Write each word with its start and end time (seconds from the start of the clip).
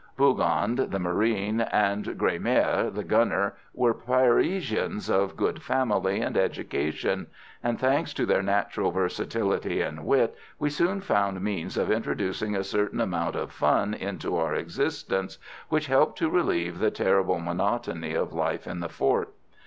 Bougand, 0.17 0.89
the 0.89 0.97
marine, 0.97 1.61
and 1.61 2.03
Gremaire, 2.17 2.89
the 2.91 3.03
gunner, 3.03 3.53
were 3.71 3.93
Parisians 3.93 5.11
of 5.11 5.35
good 5.37 5.61
family 5.61 6.21
and 6.21 6.35
education; 6.35 7.27
and, 7.61 7.79
thanks 7.79 8.11
to 8.15 8.25
their 8.25 8.41
natural 8.41 8.89
versatility 8.89 9.79
and 9.79 10.03
wit, 10.03 10.35
we 10.57 10.71
soon 10.71 11.01
found 11.01 11.39
means 11.41 11.77
of 11.77 11.91
introducing 11.91 12.55
a 12.55 12.63
certain 12.63 12.99
amount 12.99 13.35
of 13.35 13.51
fun 13.51 13.93
into 13.93 14.35
our 14.37 14.55
existence, 14.55 15.37
which 15.69 15.85
helped 15.85 16.17
to 16.17 16.31
relieve 16.31 16.79
the 16.79 16.89
terrible 16.89 17.37
monotony 17.37 18.15
of 18.15 18.33
life 18.33 18.65
in 18.65 18.79
the 18.79 18.89
fort. 18.89 19.31